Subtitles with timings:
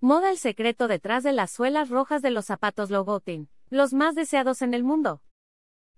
[0.00, 4.62] Moda el secreto detrás de las suelas rojas de los zapatos Louboutin, los más deseados
[4.62, 5.22] en el mundo.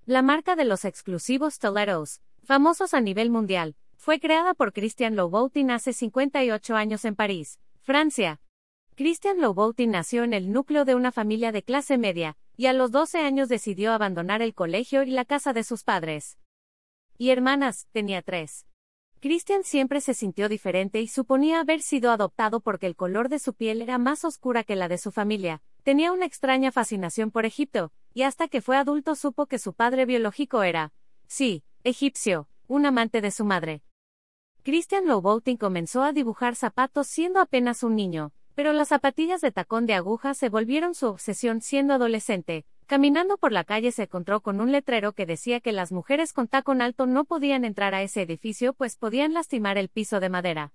[0.06, 5.70] La marca de los exclusivos stilettos, famosos a nivel mundial, fue creada por Christian Louboutin
[5.70, 8.40] hace 58 años en París, Francia.
[8.96, 12.92] Christian Louboutin nació en el núcleo de una familia de clase media, y a los
[12.92, 16.38] 12 años decidió abandonar el colegio y la casa de sus padres.
[17.18, 18.66] Y hermanas, tenía tres.
[19.22, 23.52] Christian siempre se sintió diferente y suponía haber sido adoptado porque el color de su
[23.52, 25.60] piel era más oscura que la de su familia.
[25.82, 30.06] Tenía una extraña fascinación por Egipto, y hasta que fue adulto supo que su padre
[30.06, 30.94] biológico era,
[31.26, 33.82] sí, egipcio, un amante de su madre.
[34.62, 39.84] Christian Louboutin comenzó a dibujar zapatos siendo apenas un niño, pero las zapatillas de tacón
[39.84, 42.64] de aguja se volvieron su obsesión siendo adolescente.
[42.90, 46.48] Caminando por la calle se encontró con un letrero que decía que las mujeres con
[46.48, 50.72] tacón alto no podían entrar a ese edificio pues podían lastimar el piso de madera.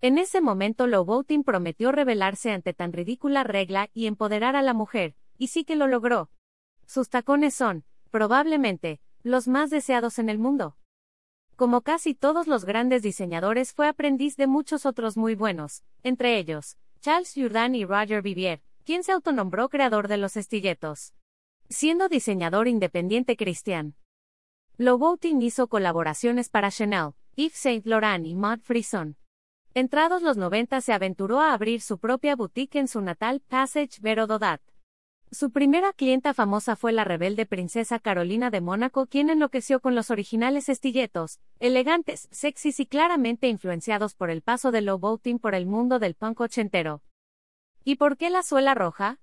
[0.00, 5.14] En ese momento Louboutin prometió rebelarse ante tan ridícula regla y empoderar a la mujer,
[5.38, 6.32] y sí que lo logró.
[6.84, 10.76] Sus tacones son, probablemente, los más deseados en el mundo.
[11.54, 16.76] Como casi todos los grandes diseñadores fue aprendiz de muchos otros muy buenos, entre ellos,
[17.00, 21.14] Charles Jourdan y Roger Vivier, quien se autonombró creador de los estilletos.
[21.72, 23.94] Siendo diseñador independiente cristian.
[24.76, 29.16] Louboutin hizo colaboraciones para Chanel, Yves Saint Laurent y Maud Frison.
[29.72, 34.26] Entrados los 90 se aventuró a abrir su propia boutique en su natal Passage Vero
[34.26, 34.60] Dodat.
[35.30, 40.10] Su primera clienta famosa fue la rebelde princesa Carolina de Mónaco, quien enloqueció con los
[40.10, 45.98] originales estilletos, elegantes, sexys y claramente influenciados por el paso de Louboutin por el mundo
[45.98, 47.02] del punk ochentero.
[47.82, 49.20] ¿Y por qué la suela roja?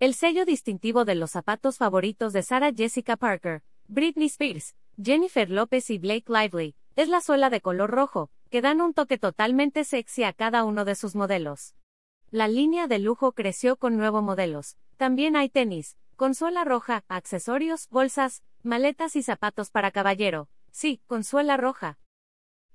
[0.00, 5.88] El sello distintivo de los zapatos favoritos de Sarah Jessica Parker, Britney Spears, Jennifer Lopez
[5.88, 10.24] y Blake Lively, es la suela de color rojo, que dan un toque totalmente sexy
[10.24, 11.76] a cada uno de sus modelos.
[12.32, 18.42] La línea de lujo creció con nuevos modelos, también hay tenis, consuela roja, accesorios, bolsas,
[18.64, 20.48] maletas y zapatos para caballero.
[20.72, 22.00] Sí, consuela roja.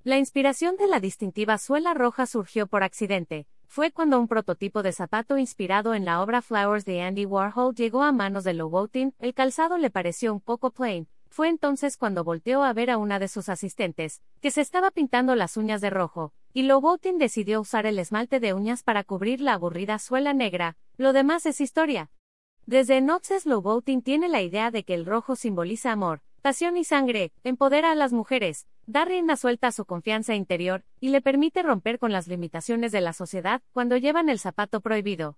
[0.05, 3.45] La inspiración de la distintiva suela roja surgió por accidente.
[3.71, 8.01] Fue cuando un prototipo de zapato inspirado en la obra Flowers de Andy Warhol llegó
[8.01, 11.07] a manos de Louboutin, el calzado le pareció un poco plain.
[11.29, 15.35] Fue entonces cuando volteó a ver a una de sus asistentes, que se estaba pintando
[15.35, 19.53] las uñas de rojo, y Louboutin decidió usar el esmalte de uñas para cubrir la
[19.53, 22.09] aburrida suela negra, lo demás es historia.
[22.65, 27.31] Desde entonces Louboutin tiene la idea de que el rojo simboliza amor, pasión y sangre,
[27.43, 31.99] empodera a las mujeres, da rienda suelta a su confianza interior, y le permite romper
[31.99, 35.37] con las limitaciones de la sociedad cuando llevan el zapato prohibido.